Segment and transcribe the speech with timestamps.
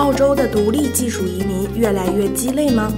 [0.00, 2.90] 澳洲的独立技术移民越来越鸡肋吗？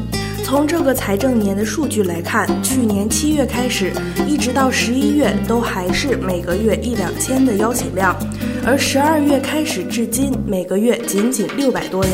[0.45, 3.92] 从这个财政年的数据来看，去年七月开始，
[4.25, 8.16] 一直到十一月都还是每个月一两千的邀请量，
[8.65, 12.12] 而十二月开始至今，每个月仅仅六百多人。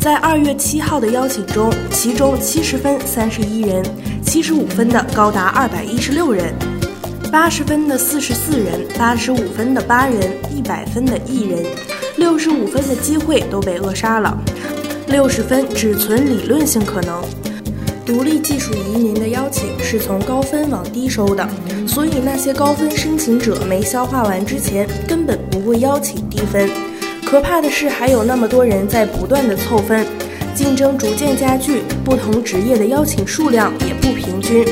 [0.00, 3.84] 在二月七号的邀请中，其中七十分三十一人，
[4.24, 6.54] 七十五分的高达二百一十六人，
[7.30, 11.62] 八十分的四十四人，八十五分的八人，一百分的一人。
[12.16, 14.36] 六十五分的机会都被扼杀了，
[15.08, 17.22] 六十分只存理论性可能。
[18.06, 21.46] 独立技术移民的邀请是从高分往低收的，
[21.86, 26.70] 所以那些高分申请者没消化完之前，根本不会邀请低分。
[27.24, 30.06] 可怕的是，还有那么多人在不断的凑分，
[30.54, 34.64] 竞争逐渐加剧，不同职业的邀请数量也不平均，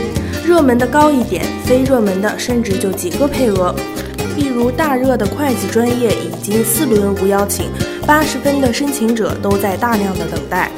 [0.47, 3.75] 热门的高一点，非热门的甚至就几个配额。
[4.36, 7.67] 例如，大热的会计专业已经四轮无邀请，
[8.06, 10.70] 八十分的申请者都在大量的等待。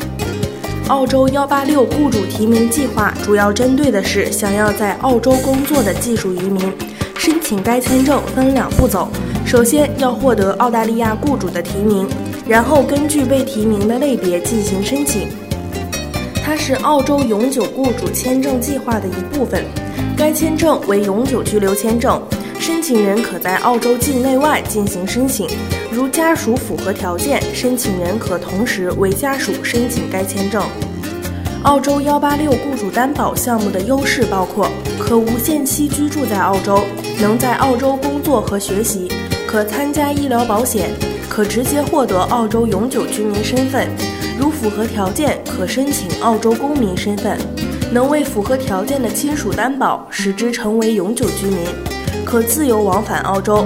[0.88, 6.72] 澳洲幺八六雇主提名计划主要针对的是想要在澳洲工作的技术移民。
[7.19, 9.08] 申请该签证分两步走，
[9.44, 12.06] 首先要获得澳大利亚雇主的提名，
[12.47, 15.27] 然后根据被提名的类别进行申请。
[16.44, 19.64] 它是澳洲永久雇主签证计划的一部分。
[20.16, 22.22] 该签证为永久居留签证。
[22.59, 25.47] 申请人可在澳洲境内外进行申请，
[25.91, 30.62] 如家属符合条件，申请人可同时为家属申请该签证。
[31.62, 34.69] 澳洲幺八六雇主担保项目的优势包括：
[34.99, 36.84] 可无限期居住在澳洲，
[37.21, 39.11] 能在澳洲工作和学习，
[39.47, 40.91] 可参加医疗保险，
[41.28, 43.89] 可直接获得澳洲永久居民身份，
[44.39, 47.39] 如符合条件，可申请澳洲公民身份，
[47.93, 51.96] 能为符合条件的亲属担保，使之成为永久居民。
[52.26, 53.64] 可自由往返澳洲，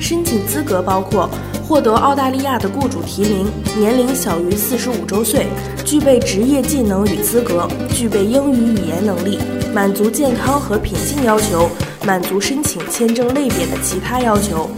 [0.00, 1.28] 申请资格包括
[1.66, 5.48] 获得澳大利亚的雇主提名，年龄小于四十五周岁，
[5.84, 9.40] 具备职业技能与资格，具备英语语言能力，
[9.74, 11.68] 满足健康和品性要求，
[12.06, 14.70] 满足申请签证类别的其他要求。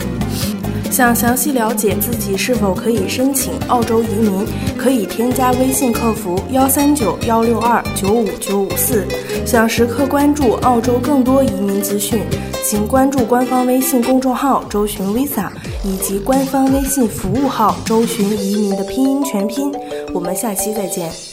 [0.92, 9.06] 想详细了解自己是否可以申请澳洲移民，可以添加微信客服幺三九幺六二九五九五四。
[9.47, 12.20] 想时刻关注澳洲更多移民资讯。
[12.62, 15.48] 请关注官方微信公众号“周巡 Visa”
[15.82, 19.72] 以及官方微信服务号“周巡移民”的拼音全拼。
[20.12, 21.31] 我们下期再见。